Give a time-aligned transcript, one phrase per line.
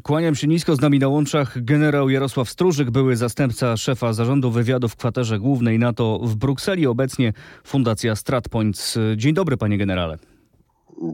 [0.00, 4.88] Kłaniam się nisko z nami na łączach generał Jarosław Stróżyk, były zastępca szefa zarządu wywiadu
[4.88, 7.32] w kwaterze głównej NATO w Brukseli, obecnie
[7.64, 8.98] Fundacja StratPoints.
[9.16, 10.18] Dzień dobry, panie generale.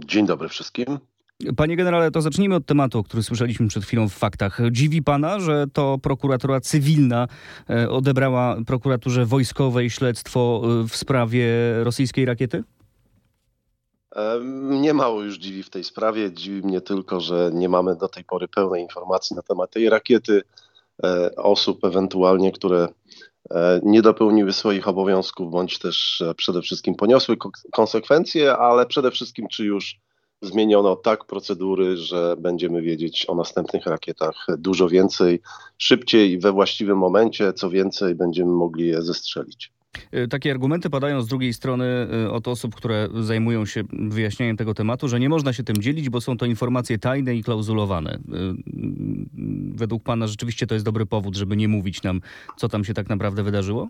[0.07, 0.99] Dzień dobry wszystkim.
[1.57, 4.61] Panie generale, to zacznijmy od tematu, który słyszeliśmy przed chwilą w faktach.
[4.71, 7.29] Dziwi pana, że to prokuratura cywilna
[7.71, 11.49] e, odebrała prokuraturze wojskowej śledztwo e, w sprawie
[11.85, 12.65] rosyjskiej rakiety?
[14.71, 16.33] Nie mało już dziwi w tej sprawie.
[16.33, 20.43] Dziwi mnie tylko, że nie mamy do tej pory pełnej informacji na temat tej rakiety,
[21.05, 22.89] e, osób ewentualnie, które
[23.51, 27.37] e, nie dopełniły swoich obowiązków, bądź też e, przede wszystkim poniosły
[27.73, 30.01] konsekwencje, ale przede wszystkim, czy już
[30.43, 35.41] zmieniono tak procedury, że będziemy wiedzieć o następnych rakietach dużo więcej,
[35.79, 39.78] szybciej, we właściwym momencie, co więcej, będziemy mogli je zestrzelić.
[40.15, 44.75] Y, takie argumenty padają z drugiej strony y, od osób, które zajmują się wyjaśnianiem tego
[44.75, 48.15] tematu, że nie można się tym dzielić, bo są to informacje tajne i klauzulowane.
[48.15, 48.19] Y,
[49.75, 52.21] według Pana rzeczywiście to jest dobry powód, żeby nie mówić nam,
[52.57, 53.89] co tam się tak naprawdę wydarzyło?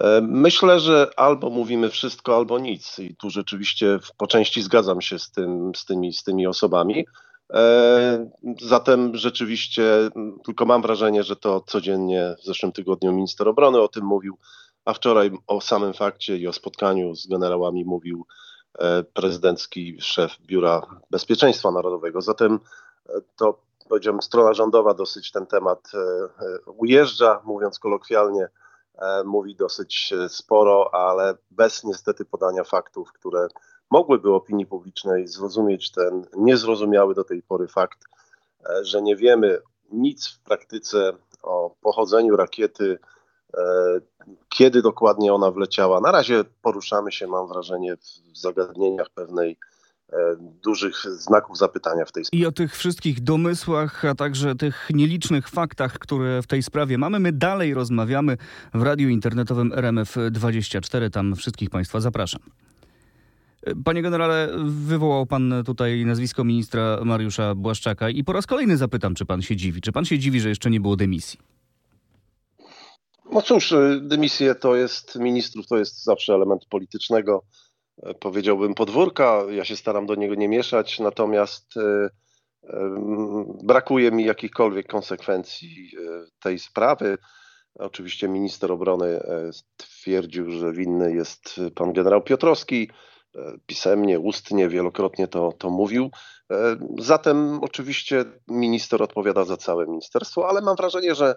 [0.00, 2.98] E, myślę, że albo mówimy wszystko, albo nic.
[2.98, 7.06] I tu rzeczywiście po części zgadzam się z, tym, z, tymi, z tymi osobami.
[7.54, 10.10] E, zatem rzeczywiście
[10.44, 14.38] tylko mam wrażenie, że to codziennie w zeszłym tygodniu minister obrony o tym mówił
[14.88, 18.26] a wczoraj o samym fakcie i o spotkaniu z generałami mówił
[18.78, 22.20] e, prezydencki szef Biura Bezpieczeństwa Narodowego.
[22.20, 22.60] Zatem
[23.08, 28.48] e, to powiedziałbym strona rządowa dosyć ten temat e, ujeżdża, mówiąc kolokwialnie,
[29.24, 33.48] mówi dosyć sporo, ale bez niestety podania faktów, które
[33.90, 38.04] mogłyby opinii publicznej zrozumieć ten niezrozumiały do tej pory fakt,
[38.82, 39.60] że nie wiemy
[39.92, 42.98] nic w praktyce o pochodzeniu rakiety,
[44.48, 46.00] kiedy dokładnie ona wleciała.
[46.00, 47.96] Na razie poruszamy się, mam wrażenie,
[48.34, 49.58] w zagadnieniach pewnej
[50.12, 52.42] e, dużych znaków zapytania w tej sprawie.
[52.42, 57.20] I o tych wszystkich domysłach, a także tych nielicznych faktach, które w tej sprawie mamy,
[57.20, 58.36] my dalej rozmawiamy
[58.74, 61.10] w radiu internetowym RMF24.
[61.10, 62.40] Tam wszystkich Państwa zapraszam.
[63.84, 69.26] Panie generale, wywołał pan tutaj nazwisko ministra Mariusza Błaszczaka i po raz kolejny zapytam, czy
[69.26, 69.80] pan się dziwi.
[69.80, 71.38] Czy pan się dziwi, że jeszcze nie było dymisji?
[73.32, 77.44] No cóż, y, dymisje to jest ministrów, to jest zawsze element politycznego,
[78.02, 79.42] e, powiedziałbym podwórka.
[79.50, 82.08] Ja się staram do niego nie mieszać, natomiast e,
[83.64, 87.18] brakuje mi jakichkolwiek konsekwencji e, tej sprawy.
[87.74, 89.20] Oczywiście minister obrony
[89.76, 92.90] twierdził, że winny jest pan generał Piotrowski.
[93.66, 96.10] Pisemnie, ustnie, wielokrotnie to, to mówił.
[96.98, 101.34] Zatem oczywiście minister odpowiada za całe ministerstwo, ale mam wrażenie, że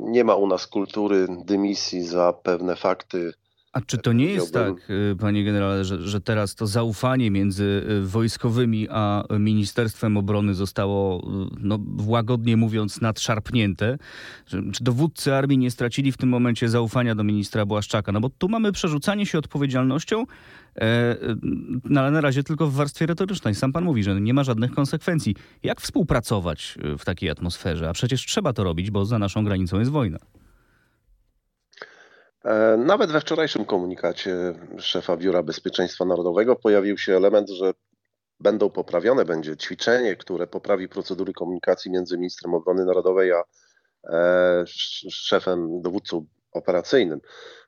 [0.00, 3.32] nie ma u nas kultury dymisji za pewne fakty.
[3.72, 7.86] A czy to nie jest tak, y, panie generale, że, że teraz to zaufanie między
[7.90, 13.98] y, wojskowymi a Ministerstwem Obrony zostało, y, no, łagodnie mówiąc, nadszarpnięte?
[14.46, 18.12] Czy dowódcy armii nie stracili w tym momencie zaufania do ministra Błaszczaka?
[18.12, 20.24] No bo tu mamy przerzucanie się odpowiedzialnością
[20.76, 21.16] E,
[21.84, 23.54] no ale na razie tylko w warstwie retorycznej.
[23.54, 25.36] Sam pan mówi, że nie ma żadnych konsekwencji.
[25.62, 27.88] Jak współpracować w takiej atmosferze?
[27.88, 30.18] A przecież trzeba to robić, bo za naszą granicą jest wojna.
[32.44, 34.34] E, nawet we wczorajszym komunikacie
[34.78, 37.72] szefa Biura Bezpieczeństwa Narodowego pojawił się element, że
[38.40, 43.42] będą poprawione, będzie ćwiczenie, które poprawi procedury komunikacji między ministrem obrony narodowej a
[45.10, 47.20] szefem, dowódcą operacyjnym.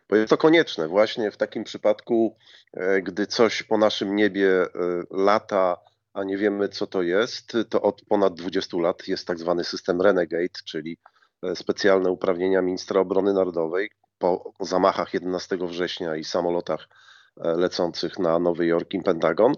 [0.08, 2.36] Bo jest to konieczne właśnie w takim przypadku,
[2.72, 4.68] e, gdy coś po naszym niebie e,
[5.10, 5.76] lata,
[6.12, 10.00] a nie wiemy co to jest, to od ponad 20 lat jest tak zwany system
[10.00, 10.98] Renegade, czyli
[11.42, 13.90] e, specjalne uprawnienia ministra obrony narodowej
[14.22, 16.88] po zamachach 11 września i samolotach
[17.36, 19.54] lecących na Nowy Jork i Pentagon,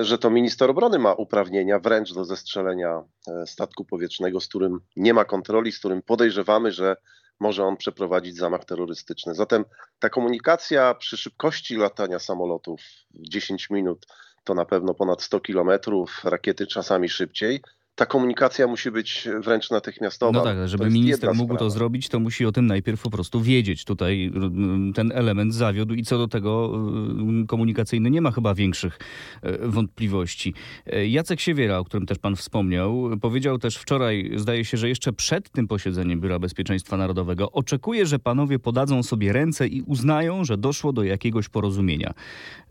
[0.00, 3.02] że to minister obrony ma uprawnienia wręcz do zestrzelenia
[3.46, 6.96] statku powietrznego, z którym nie ma kontroli, z którym podejrzewamy, że
[7.40, 9.34] może on przeprowadzić zamach terrorystyczny.
[9.34, 9.64] Zatem
[9.98, 12.80] ta komunikacja przy szybkości latania samolotów
[13.14, 14.06] 10 minut
[14.44, 17.62] to na pewno ponad 100 kilometrów, rakiety czasami szybciej
[17.94, 20.38] ta komunikacja musi być wręcz natychmiastowa.
[20.38, 21.58] No tak, żeby minister mógł sprawa.
[21.58, 23.84] to zrobić, to musi o tym najpierw po prostu wiedzieć.
[23.84, 28.98] Tutaj mm, ten element zawiódł i co do tego mm, komunikacyjny nie ma chyba większych
[29.42, 30.54] e, wątpliwości.
[30.86, 35.12] E, Jacek Siewiera, o którym też pan wspomniał, powiedział też wczoraj, zdaje się, że jeszcze
[35.12, 40.58] przed tym posiedzeniem Biura Bezpieczeństwa Narodowego oczekuje, że panowie podadzą sobie ręce i uznają, że
[40.58, 42.14] doszło do jakiegoś porozumienia.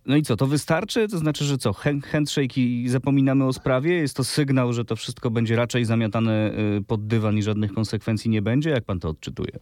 [0.06, 1.08] No i co, to wystarczy?
[1.08, 1.74] To znaczy, że co,
[2.12, 3.94] handshake i zapominamy o sprawie?
[3.94, 8.32] Jest to sygnał, że to wszystko będzie raczej zamiatane y, pod dywan i żadnych konsekwencji
[8.32, 8.70] nie będzie?
[8.70, 9.60] Jak pan to odczytuje?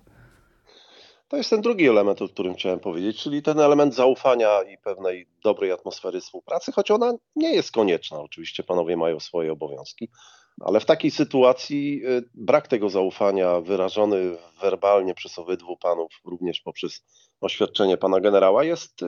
[1.27, 5.27] To jest ten drugi element, o którym chciałem powiedzieć, czyli ten element zaufania i pewnej
[5.43, 8.19] dobrej atmosfery współpracy, choć ona nie jest konieczna.
[8.19, 10.09] Oczywiście panowie mają swoje obowiązki,
[10.63, 12.01] Ale w takiej sytuacji
[12.33, 17.03] brak tego zaufania wyrażony werbalnie przez obydwu panów, również poprzez
[17.41, 18.99] oświadczenie pana generała, jest,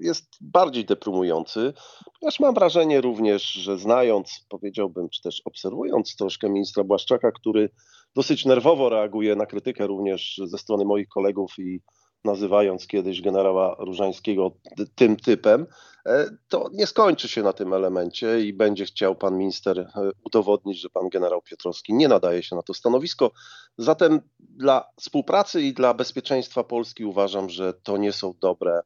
[0.00, 1.72] jest bardziej deprymujący.
[2.20, 7.70] Ponieważ mam wrażenie również, że znając, powiedziałbym, czy też obserwując troszkę ministra Błaszczaka, który
[8.14, 11.80] dosyć nerwowo reaguje na krytykę również ze strony moich kolegów i
[12.24, 14.50] nazywając kiedyś generała Różańskiego
[14.94, 15.66] tym typem,
[16.06, 20.80] e, to nie skończy się na tym elemencie i będzie chciał pan minister e, udowodnić,
[20.80, 23.30] że pan generał Piotrowski nie nadaje się na to stanowisko.
[23.78, 28.80] Zatem dla współpracy i dla bezpieczeństwa Polski uważam, że to nie są dobre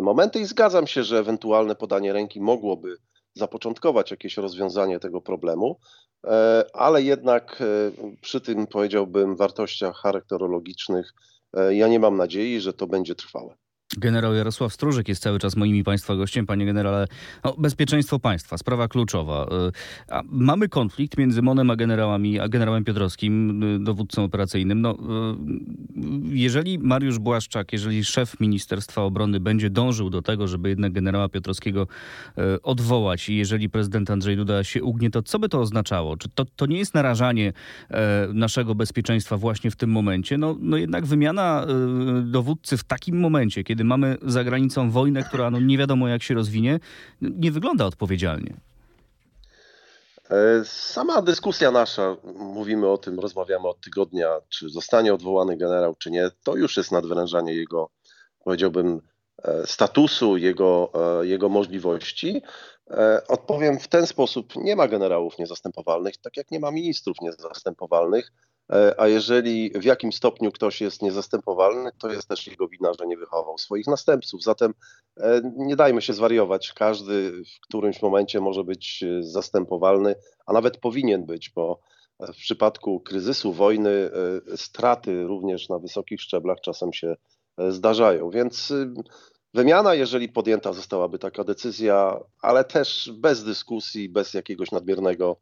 [0.00, 2.96] momenty i zgadzam się, że ewentualne podanie ręki mogłoby
[3.34, 5.78] zapoczątkować jakieś rozwiązanie tego problemu,
[6.26, 7.62] e, ale jednak
[8.20, 11.12] przy tym powiedziałbym wartościach charakterologicznych
[11.70, 13.56] ja nie mam nadziei, że to będzie trwałe.
[13.98, 16.46] Generał Jarosław Stróżyk jest cały czas moim i Państwa gościem.
[16.46, 17.06] Panie generale,
[17.44, 19.46] no, bezpieczeństwo państwa, sprawa kluczowa.
[20.08, 24.80] A mamy konflikt między Monem a generałami, a generałem Piotrowskim, e, dowódcą operacyjnym.
[24.80, 24.96] No, e,
[26.24, 31.86] jeżeli Mariusz Błaszczak, jeżeli szef Ministerstwa Obrony będzie dążył do tego, żeby jednak generała Piotrowskiego
[32.62, 36.16] odwołać i jeżeli prezydent Andrzej Duda się ugnie, to co by to oznaczało?
[36.16, 37.52] Czy to, to nie jest narażanie
[38.34, 40.38] naszego bezpieczeństwa właśnie w tym momencie?
[40.38, 41.66] No, no jednak wymiana
[42.22, 46.34] dowódcy w takim momencie, kiedy mamy za granicą wojnę, która no nie wiadomo jak się
[46.34, 46.80] rozwinie,
[47.20, 48.54] nie wygląda odpowiedzialnie.
[50.30, 56.10] E, sama dyskusja nasza, mówimy o tym, rozmawiamy od tygodnia, czy zostanie odwołany generał, czy
[56.10, 57.90] nie, to już jest nadwyrężanie jego,
[58.44, 59.00] powiedziałbym,
[59.42, 62.42] e, statusu, jego, e, jego możliwości.
[63.28, 68.32] Odpowiem w ten sposób: nie ma generałów niezastępowalnych, tak jak nie ma ministrów niezastępowalnych.
[68.72, 73.06] E, a jeżeli w jakim stopniu ktoś jest niezastępowalny, to jest też jego wina, że
[73.06, 74.42] nie wychował swoich następców.
[74.42, 74.74] Zatem
[75.16, 76.72] e, nie dajmy się zwariować.
[76.72, 80.14] Każdy w którymś momencie może być e, zastępowalny,
[80.46, 81.80] a nawet powinien być, bo
[82.20, 84.10] w przypadku kryzysu, wojny,
[84.56, 87.16] straty również na wysokich szczeblach czasem się
[87.68, 88.30] zdarzają.
[88.30, 88.72] Więc
[89.54, 95.36] wymiana, jeżeli podjęta zostałaby taka decyzja, ale też bez dyskusji, bez jakiegoś nadmiernego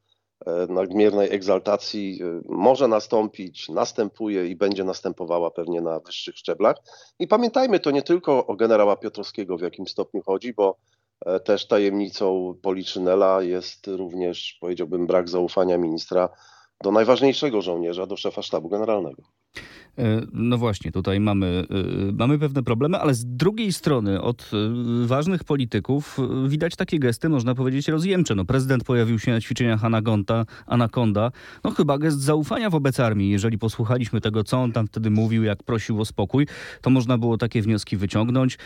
[0.69, 6.76] nadmiernej egzaltacji e, może nastąpić, następuje i będzie następowała pewnie na wyższych szczeblach.
[7.19, 10.76] I pamiętajmy, to nie tylko o generała Piotrowskiego w jakim stopniu chodzi, bo
[11.26, 16.28] e, też tajemnicą Policzynela jest również, powiedziałbym, brak zaufania ministra
[16.82, 19.22] do najważniejszego żołnierza, do szefa sztabu generalnego.
[19.98, 21.66] E, no właśnie, tutaj mamy,
[22.08, 27.28] e, mamy pewne problemy, ale z drugiej strony od e, ważnych polityków widać takie gesty,
[27.28, 28.34] można powiedzieć, rozjemcze.
[28.34, 31.31] No, prezydent pojawił się na ćwiczeniach Anagonda, Anakonda.
[31.64, 33.31] No chyba gest zaufania wobec armii.
[33.31, 36.46] Jeżeli posłuchaliśmy tego, co on tam wtedy mówił, jak prosił o spokój,
[36.81, 38.58] to można było takie wnioski wyciągnąć.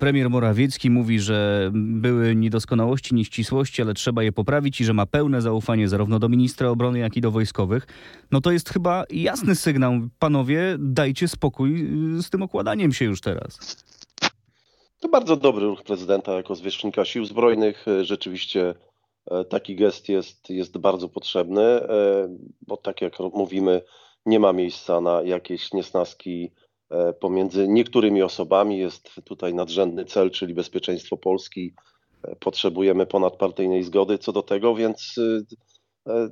[0.00, 5.42] Premier Morawiecki mówi, że były niedoskonałości, nieścisłości, ale trzeba je poprawić i że ma pełne
[5.42, 7.86] zaufanie zarówno do ministra obrony, jak i do wojskowych.
[8.30, 10.00] No to jest chyba jasny sygnał.
[10.18, 11.86] Panowie, panowie, dajcie spokój
[12.18, 13.84] y, z tym okładaniem się już teraz.
[15.00, 17.88] To bardzo dobry ruch prezydenta jako zwierzchnika sił zbrojnych.
[17.88, 18.74] E, rzeczywiście
[19.30, 21.80] e, taki gest jest, jest bardzo potrzebny,
[22.66, 23.82] bo tak jak mówimy,
[24.26, 26.52] nie ma miejsca na jakieś niesnaski
[27.20, 28.78] pomiędzy niektórymi osobami.
[28.78, 31.74] Jest tutaj nadrzędny cel, czyli bezpieczeństwo Polski.
[32.40, 35.14] Potrzebujemy ponadpartyjnej zgody co do tego, więc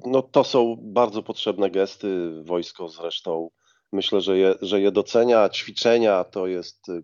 [0.07, 2.43] no, to są bardzo potrzebne gesty.
[2.43, 3.51] Wojsko zresztą
[3.93, 5.49] Myślę, że je, że je docenia.
[5.49, 7.03] Ćwiczenia to jest y,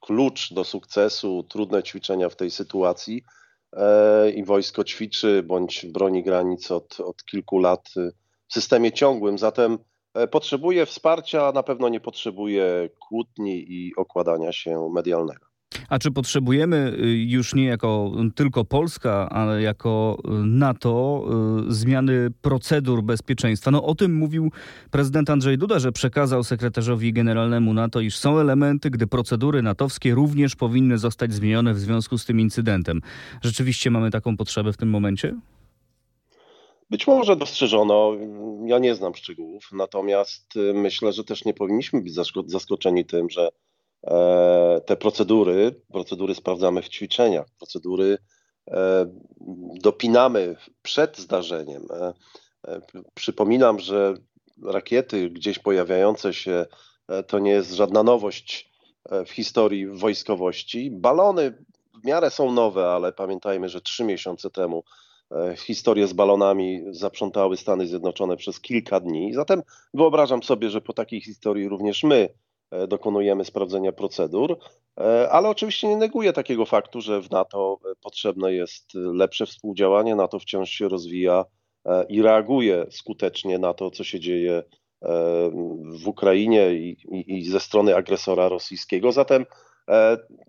[0.00, 3.22] klucz do sukcesu, trudne ćwiczenia w tej sytuacji.
[3.72, 8.12] E, I wojsko ćwiczy bądź broni granic od, od kilku lat y,
[8.48, 9.38] w systemie ciągłym.
[9.38, 9.78] Zatem
[10.14, 15.51] e, potrzebuje wsparcia, na pewno nie potrzebuje kłótni i okładania się medialnego.
[15.92, 21.24] A czy potrzebujemy y, już nie jako tylko Polska, ale jako y, NATO
[21.68, 23.70] y, zmiany procedur bezpieczeństwa?
[23.70, 24.50] No o tym mówił
[24.90, 30.56] prezydent Andrzej Duda, że przekazał sekretarzowi generalnemu NATO, iż są elementy, gdy procedury natowskie również
[30.56, 33.00] powinny zostać zmienione w związku z tym incydentem.
[33.42, 35.34] Rzeczywiście mamy taką potrzebę w tym momencie?
[36.90, 38.12] Być może dostrzeżono,
[38.66, 42.14] ja nie znam szczegółów, natomiast myślę, że też nie powinniśmy być
[42.46, 43.48] zaskoczeni tym, że
[44.86, 48.18] te procedury, procedury sprawdzamy w ćwiczeniach, procedury
[48.70, 49.06] e,
[49.80, 51.82] dopinamy przed zdarzeniem.
[51.90, 52.12] E,
[53.14, 54.14] przypominam, że
[54.64, 56.66] rakiety gdzieś pojawiające się
[57.26, 58.72] to nie jest żadna nowość
[59.26, 60.90] w historii wojskowości.
[60.90, 61.64] Balony
[62.02, 64.84] w miarę są nowe, ale pamiętajmy, że trzy miesiące temu
[65.56, 69.34] historię z balonami zaprzątały Stany Zjednoczone przez kilka dni.
[69.34, 69.62] Zatem
[69.94, 72.51] wyobrażam sobie, że po takiej historii również my E,
[72.88, 74.58] dokonujemy sprawdzenia procedur,
[75.00, 80.14] e, ale oczywiście nie neguję takiego faktu, że w NATO potrzebne jest lepsze współdziałanie.
[80.14, 81.44] NATO wciąż się rozwija,
[82.08, 84.62] i reaguje skutecznie na to, co się dzieje
[86.00, 89.12] w Ukrainie i, i, ze strony agresora rosyjskiego.
[89.12, 89.46] Zatem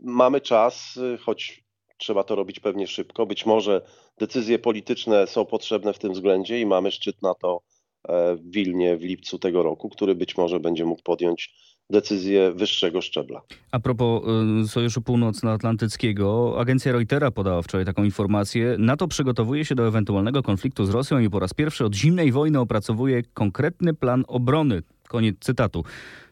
[0.01, 1.63] mamy czas, choć
[1.97, 3.25] trzeba to robić pewnie szybko.
[3.25, 3.81] Być może
[4.19, 7.61] decyzje polityczne są potrzebne w tym względzie i mamy szczyt na to
[8.09, 11.53] w Wilnie w lipcu tego roku, który być może będzie mógł podjąć
[11.93, 13.41] decyzję wyższego szczebla.
[13.71, 14.23] A propos
[14.63, 18.75] y, Sojuszu Północnoatlantyckiego, agencja Reutera podała wczoraj taką informację.
[18.79, 22.59] NATO przygotowuje się do ewentualnego konfliktu z Rosją i po raz pierwszy od zimnej wojny
[22.59, 24.83] opracowuje konkretny plan obrony.
[25.07, 25.83] Koniec cytatu.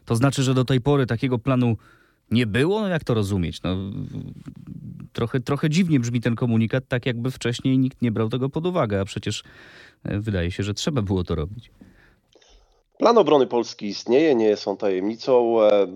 [0.04, 1.76] To znaczy, że do tej pory takiego planu
[2.30, 2.80] nie było?
[2.80, 3.62] No jak to rozumieć?
[3.62, 3.76] No,
[5.12, 9.00] trochę, trochę dziwnie brzmi ten komunikat, tak jakby wcześniej nikt nie brał tego pod uwagę,
[9.00, 9.42] a przecież
[10.04, 11.70] e, wydaje się, że trzeba było to robić.
[12.98, 15.62] Plan obrony Polski istnieje, nie jest on tajemnicą.
[15.62, 15.86] E,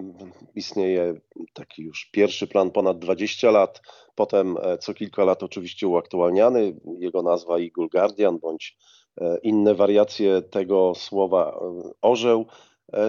[0.55, 1.15] istnieje
[1.53, 3.83] taki już pierwszy plan ponad 20 lat,
[4.15, 6.77] potem e, co kilka lat oczywiście uaktualniany.
[6.99, 8.77] Jego nazwa Eagle Guardian bądź
[9.21, 11.61] e, inne wariacje tego słowa
[12.03, 12.47] orzeł.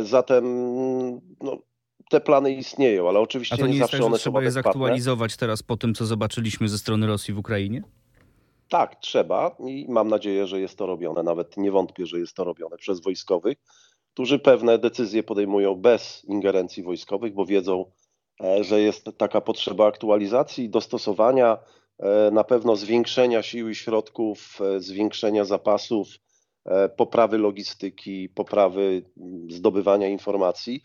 [0.03, 0.45] Zatem
[1.41, 1.57] no,
[2.09, 4.39] te plany istnieją, ale oczywiście A to nie, nie jest zawsze tak, one że trzeba
[4.39, 7.83] są je zaktualizować teraz po tym, co zobaczyliśmy ze strony Rosji w Ukrainie?
[8.69, 11.23] Tak, trzeba i mam nadzieję, że jest to robione.
[11.23, 13.57] Nawet nie wątpię, że jest to robione przez wojskowych,
[14.13, 17.91] którzy pewne decyzje podejmują bez ingerencji wojskowych, bo wiedzą,
[18.43, 21.57] e, że jest taka potrzeba aktualizacji, dostosowania,
[21.99, 26.07] e, na pewno zwiększenia sił i środków, e, zwiększenia zapasów,
[26.97, 30.81] poprawy logistyki, poprawy mm, zdobywania informacji.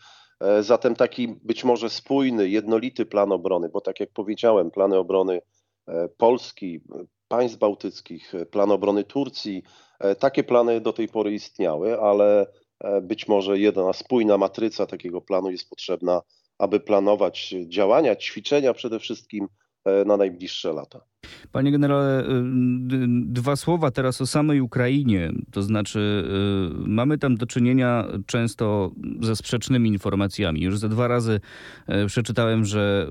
[0.59, 5.41] Zatem taki być może spójny, jednolity plan obrony, bo tak jak powiedziałem, plany obrony
[6.17, 6.81] Polski,
[7.37, 9.63] państw bałtyckich, plan obrony Turcji.
[9.99, 12.47] E, takie plany do tej pory istniały, ale
[12.79, 16.21] e, być może jedna spójna matryca takiego planu jest potrzebna,
[16.57, 19.47] aby planować działania, ćwiczenia przede wszystkim
[19.85, 21.01] e, na najbliższe lata.
[21.51, 22.25] Panie generale, y,
[23.25, 25.31] dwa słowa teraz o samej Ukrainie.
[25.51, 26.23] To znaczy,
[26.85, 30.61] y, mamy tam do czynienia często ze sprzecznymi informacjami.
[30.61, 31.39] Już ze dwa razy
[32.03, 33.07] y, przeczytałem, że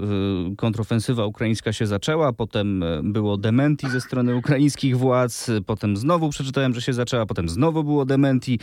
[0.56, 6.80] kontrofensywa ukraińska się zaczęła, potem było dementi ze strony ukraińskich władz, potem znowu przeczytałem, że
[6.80, 8.58] się zaczęła, potem znowu było dementi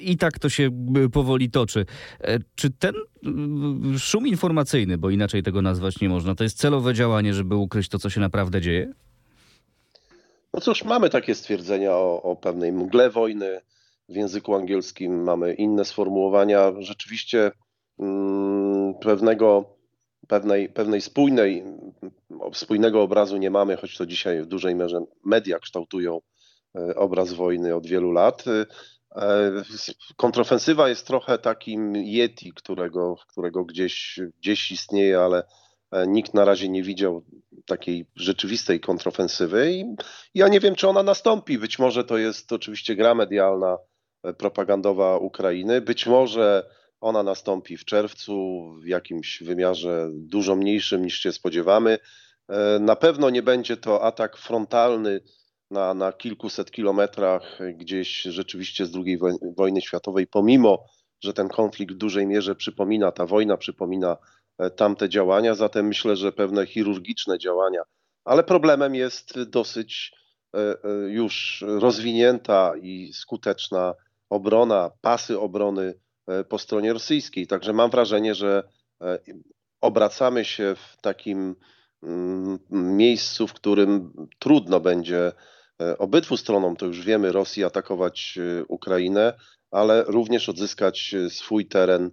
[0.00, 0.70] i tak to się
[1.12, 1.86] powoli toczy.
[2.54, 2.92] Czy ten
[3.98, 7.98] szum informacyjny, bo inaczej tego nazwać nie można, to jest celowe działanie, żeby ukryć to,
[7.98, 8.92] co się naprawdę dzieje?
[10.54, 13.60] No cóż, mamy takie stwierdzenia o, o pewnej mgle wojny.
[14.08, 16.72] W języku angielskim mamy inne sformułowania.
[16.78, 17.50] Rzeczywiście
[17.98, 19.76] mm, pewnego,
[20.28, 21.64] pewnej, pewnej spójnej,
[22.52, 26.20] spójnego obrazu nie mamy, choć to dzisiaj w dużej mierze media kształtują
[26.76, 28.44] e, obraz wojny od wielu lat.
[29.16, 29.62] E,
[30.16, 35.42] kontrofensywa jest trochę takim Yeti, którego, którego gdzieś, gdzieś istnieje, ale
[35.90, 37.24] e, nikt na razie nie widział
[37.68, 39.84] takiej rzeczywistej kontrofensywy i
[40.34, 41.58] ja nie wiem, czy ona nastąpi.
[41.58, 43.78] Być może to jest oczywiście gra medialna,
[44.22, 45.80] e, propagandowa Ukrainy.
[45.80, 46.70] Być może
[47.00, 51.98] ona nastąpi w czerwcu w jakimś wymiarze dużo mniejszym niż się spodziewamy.
[52.80, 55.20] Na pewno nie będzie to atak frontalny
[55.70, 59.18] na, na kilkuset kilometrach gdzieś rzeczywiście z II
[59.56, 60.84] wojny światowej, pomimo
[61.20, 64.16] że ten konflikt w dużej mierze przypomina, ta wojna przypomina e,
[64.76, 67.82] tamte działania, zatem myślę, że pewne chirurgiczne działania,
[68.24, 70.12] ale problemem jest dosyć
[70.54, 70.76] e, e,
[71.08, 73.94] już rozwinięta i skuteczna
[74.30, 75.94] obrona, pasy obrony
[76.48, 77.46] po stronie rosyjskiej.
[77.46, 78.62] Także mam wrażenie, że
[79.80, 81.56] obracamy się w takim
[82.02, 85.32] mm, miejscu, w którym trudno będzie
[85.82, 89.34] E, obydwu stronom, to już wiemy, Rosji atakować e, Ukrainę,
[89.70, 92.10] ale również odzyskać e, swój teren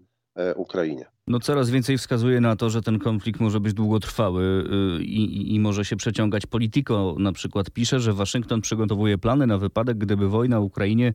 [0.56, 1.06] Ukrainie.
[1.28, 5.60] No coraz więcej wskazuje na to, że ten konflikt może być długotrwały i, i, i,
[5.60, 6.46] może się przeciągać.
[6.46, 11.14] Politico na przykład pisze, że Waszyngton przygotowuje plany na wypadek, gdyby wojna w Ukrainie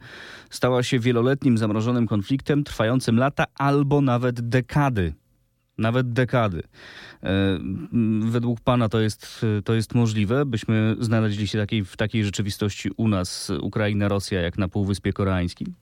[0.50, 5.14] stała się wieloletnim zamrożonym konfliktem trwającym lata albo nawet dekady
[5.78, 6.62] nawet dekady.
[7.22, 7.58] E,
[8.20, 13.08] według Pana to jest, to jest możliwe, byśmy znaleźli się takiej, w takiej rzeczywistości u
[13.08, 15.74] nas, Ukraina, Rosja, jak na Półwyspie Koreańskim?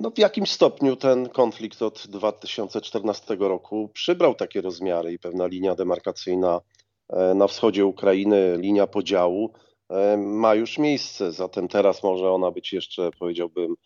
[0.00, 5.74] No, w jakimś stopniu ten konflikt od 2014 roku przybrał takie rozmiary i pewna linia
[5.74, 6.60] demarkacyjna
[7.08, 9.52] e, na wschodzie Ukrainy, linia podziału
[9.90, 11.32] e, ma już miejsce.
[11.32, 13.76] Zatem teraz może ona być jeszcze, powiedziałbym,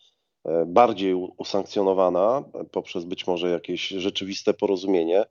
[0.47, 5.25] E, bardziej usankcjonowana poprzez być może jakieś rzeczywiste porozumienie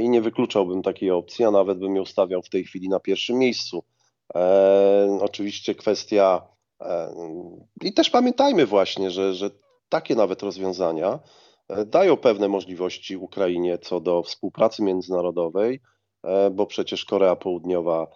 [0.00, 3.38] i nie wykluczałbym takiej opcji, a nawet bym ją stawiał w tej chwili na pierwszym
[3.38, 3.84] miejscu.
[5.20, 6.42] Oczywiście kwestia
[7.82, 9.50] i też pamiętajmy właśnie, że, że
[9.88, 11.18] takie nawet rozwiązania
[11.86, 15.80] dają pewne możliwości Ukrainie co do współpracy międzynarodowej,
[16.52, 18.06] bo przecież Korea Południowa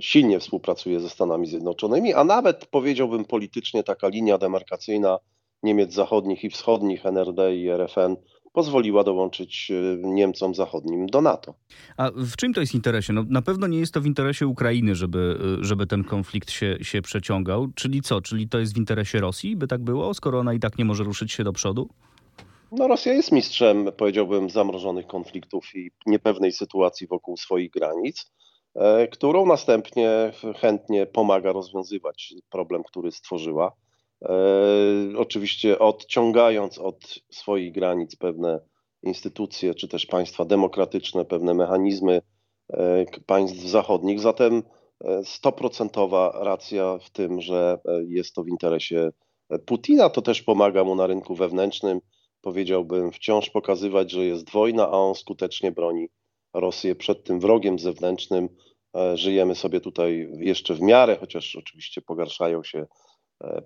[0.00, 5.18] silnie współpracuje ze Stanami Zjednoczonymi, a nawet powiedziałbym politycznie taka linia demarkacyjna
[5.62, 8.16] Niemiec zachodnich i wschodnich, NRD i RFN,
[8.52, 11.54] pozwoliła dołączyć y, Niemcom zachodnim do NATO.
[11.96, 13.12] A w czym to jest interesie?
[13.12, 16.76] No, na pewno nie jest to w interesie Ukrainy, żeby, y, żeby ten konflikt się,
[16.82, 17.68] się przeciągał.
[17.74, 18.20] Czyli co?
[18.20, 21.04] Czyli to jest w interesie Rosji, by tak było, skoro ona i tak nie może
[21.04, 21.88] ruszyć się do przodu?
[22.72, 28.32] No, Rosja jest mistrzem, powiedziałbym, zamrożonych konfliktów i niepewnej sytuacji wokół swoich granic,
[28.74, 33.72] e, którą następnie chętnie pomaga rozwiązywać problem, który stworzyła.
[34.22, 38.60] E, oczywiście odciągając od swoich granic pewne
[39.02, 42.22] instytucje czy też państwa demokratyczne, pewne mechanizmy
[42.72, 44.20] e, państw zachodnich.
[44.20, 44.62] Zatem
[45.24, 49.10] stoprocentowa racja w tym, że jest to w interesie
[49.66, 52.00] Putina, to też pomaga mu na rynku wewnętrznym
[52.42, 56.08] powiedziałbym, wciąż pokazywać, że jest wojna, a on skutecznie broni
[56.54, 58.48] Rosję przed tym wrogiem zewnętrznym.
[58.96, 62.86] E, żyjemy sobie tutaj jeszcze w miarę, chociaż oczywiście pogarszają się e,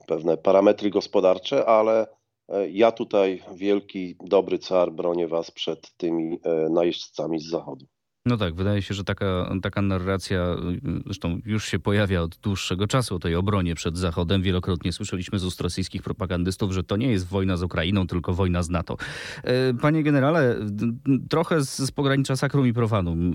[0.06, 2.06] pewne parametry gospodarcze, ale
[2.49, 6.40] e, ja tutaj, wielki, dobry car, bronię was przed tymi
[6.71, 7.87] najeźdźcami z zachodu.
[8.26, 10.56] No tak, wydaje się, że taka, taka narracja
[11.04, 14.42] zresztą już się pojawia od dłuższego czasu o tej obronie przed Zachodem.
[14.42, 18.62] Wielokrotnie słyszeliśmy z ust rosyjskich propagandystów, że to nie jest wojna z Ukrainą, tylko wojna
[18.62, 18.97] z NATO.
[19.45, 20.56] E, panie generale,
[21.30, 23.35] trochę z, z pogranicza sakrum i profanum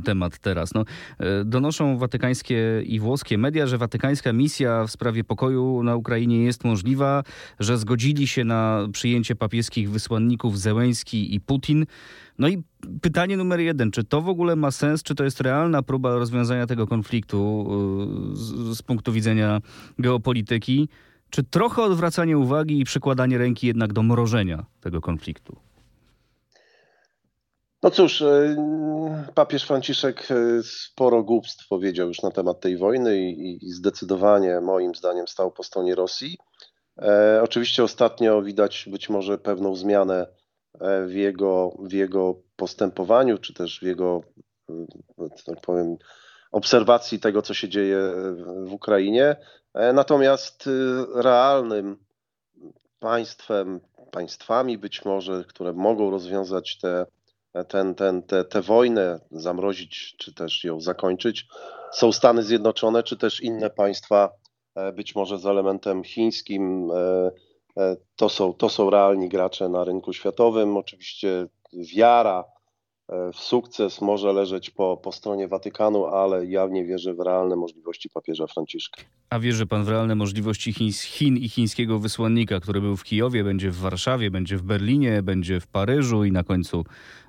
[0.00, 0.74] e, temat teraz.
[0.74, 0.84] No,
[1.18, 6.64] e, donoszą watykańskie i włoskie media, że watykańska misja w sprawie pokoju na Ukrainie jest
[6.64, 7.22] możliwa,
[7.60, 11.86] że zgodzili się na przyjęcie papieskich wysłanników Zełęński i Putin.
[12.38, 12.62] No i
[13.02, 16.66] pytanie numer jeden, czy to w ogóle ma sens, czy to jest realna próba rozwiązania
[16.66, 17.68] tego konfliktu
[18.32, 19.60] y, z, z punktu widzenia
[19.98, 20.88] geopolityki,
[21.30, 25.56] czy trochę odwracanie uwagi i przykładanie ręki jednak do mrożenia tego konfliktu?
[27.82, 28.56] No cóż, y,
[29.34, 35.28] papież Franciszek y, sporo głupstw powiedział już na temat tej wojny i, zdecydowanie moim zdaniem
[35.28, 36.38] stał po stronie Rosji.
[37.02, 40.26] E, oczywiście ostatnio widać być może pewną zmianę
[41.06, 44.20] w jego, w jego postępowaniu, czy też w jego,
[44.70, 44.74] e,
[45.46, 45.96] tak powiem,
[46.52, 47.98] obserwacji tego, co się dzieje
[48.64, 49.36] w Ukrainie.
[49.74, 50.68] E, natomiast
[51.14, 51.96] realnym
[52.98, 57.06] państwem, państwami być może, które mogą rozwiązać tę
[57.68, 61.46] ten, ten, te, te wojnę, zamrozić, czy też ją zakończyć,
[61.92, 64.30] są Stany Zjednoczone, czy też inne państwa,
[64.94, 67.30] być może z elementem chińskim, E,
[68.16, 70.76] to są, to są realni gracze na rynku światowym.
[70.76, 71.46] Oczywiście
[71.94, 72.44] wiara
[73.08, 77.56] e, w sukces może leżeć po, po stronie Watykanu, ale ja nie wierzę w realne
[77.56, 79.02] możliwości papieża Franciszka.
[79.30, 83.70] A wierzy pan w realne możliwości Chin i chińskiego wysłannika, który był w Kijowie, będzie
[83.70, 86.84] w Warszawie, będzie w Berlinie, będzie w Paryżu i na końcu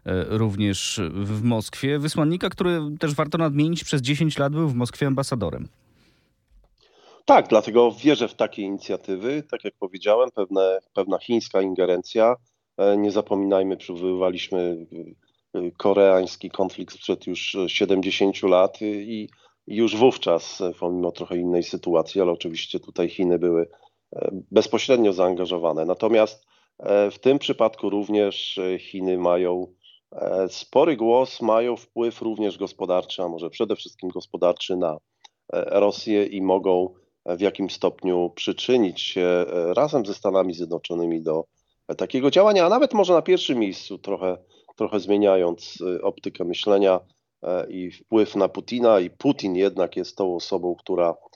[0.06, 2.00] e, również w Moskwie.
[2.00, 5.68] Wysłannika, który też warto nadmienić, przez 10 lat był w Moskwie ambasadorem.
[7.30, 9.44] Tak, dlatego wierzę w takie inicjatywy.
[9.52, 12.36] Tak jak powiedziałem, pewne, pewna chińska ingerencja.
[12.78, 14.86] E, nie zapominajmy, przywoływaliśmy
[15.56, 19.30] e, e, koreański konflikt sprzed już 70 lat i
[19.68, 23.70] już wówczas, pomimo trochę innej sytuacji, ale oczywiście tutaj Chiny były
[24.52, 25.86] bezpośrednio zaangażowane.
[25.86, 26.46] Natomiast
[27.12, 29.74] w tym przypadku również Chiny mają
[30.48, 34.98] spory głos, mają wpływ również gospodarczy, a może przede wszystkim gospodarczy na
[35.54, 36.94] Rosję i mogą
[37.25, 41.45] w jakim stopniu przyczynić się e, razem ze Stanami Zjednoczonymi do
[41.97, 44.38] takiego działania, a nawet może na pierwszym miejscu, trochę,
[44.75, 46.99] trochę zmieniając e, optykę myślenia
[47.43, 48.99] e, i wpływ na Putina.
[48.99, 51.29] I Putin jednak jest tą osobą, która E,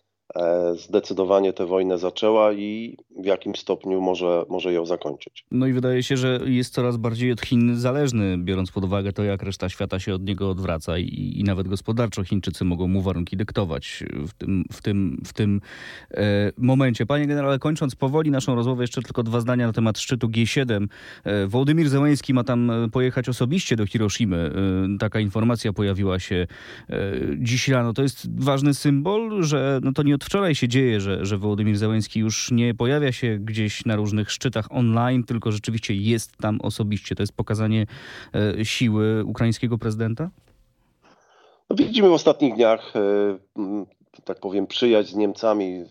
[0.75, 5.45] zdecydowanie tę wojnę zaczęła i w jakim stopniu może, może ją zakończyć.
[5.51, 9.23] No i wydaje się, że jest coraz bardziej od Chin zależny, biorąc pod uwagę to,
[9.23, 13.37] jak reszta świata się od niego odwraca i, i nawet gospodarczo Chińczycy mogą mu warunki
[13.37, 15.61] dyktować w tym, w tym, w tym
[16.11, 17.05] e, momencie.
[17.05, 20.87] Panie generale, kończąc powoli naszą rozmowę, jeszcze tylko dwa zdania na temat szczytu G7.
[21.23, 24.51] E, Wołodymir Zełański ma tam pojechać osobiście do Hiroshimy.
[24.95, 26.47] E, taka informacja pojawiła się
[26.89, 27.93] e, dziś rano.
[27.93, 31.77] To jest ważny symbol, że no to nie od wczoraj się dzieje, że, że Wołodymir
[31.77, 37.15] Zełenski już nie pojawia się gdzieś na różnych szczytach online, tylko rzeczywiście jest tam osobiście.
[37.15, 37.85] To jest pokazanie
[38.59, 40.29] e, siły ukraińskiego prezydenta?
[41.69, 45.85] No widzimy w ostatnich dniach, e, tak powiem, przyjaźń z Niemcami,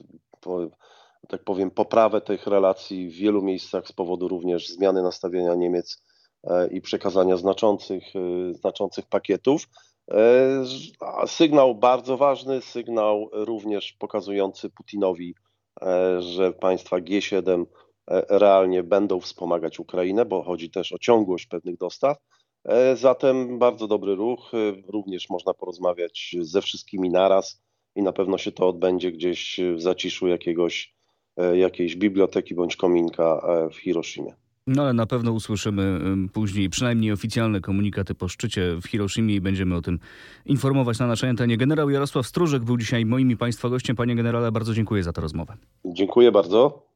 [1.29, 6.03] tak powiem, poprawę tych relacji w wielu miejscach z powodu również zmiany nastawienia Niemiec
[6.45, 8.05] e, i przekazania znaczących,
[8.53, 9.69] znaczących pakietów.
[10.11, 10.65] E,
[11.27, 15.35] sygnał bardzo ważny, sygnał również pokazujący Putinowi,
[15.83, 17.65] e, że państwa G7
[18.11, 22.17] e, realnie będą wspomagać Ukrainę, bo chodzi też o ciągłość pewnych dostaw.
[22.95, 24.53] Zatem bardzo dobry ruch.
[24.88, 27.62] Również można porozmawiać ze wszystkimi naraz
[27.97, 30.95] i na pewno się to odbędzie gdzieś w zaciszu jakiegoś,
[31.55, 34.35] jakiejś biblioteki bądź kominka w Hiroshimie.
[34.66, 39.40] No ale na pewno usłyszymy ym, później przynajmniej oficjalne komunikaty po szczycie w Hiroshimie i
[39.40, 39.98] będziemy o tym
[40.46, 41.57] informować na naszej antenie.
[41.57, 43.96] Generał Jarosław Stróżek był dzisiaj moim i Państwa gościem.
[43.96, 45.57] Panie generale, bardzo dziękuję za tę rozmowę.
[45.85, 46.91] Dziękuję bardzo.